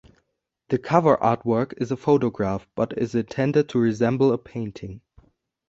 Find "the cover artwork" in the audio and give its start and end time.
0.69-1.75